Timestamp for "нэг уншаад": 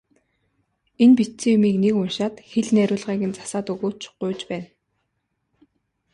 1.83-2.35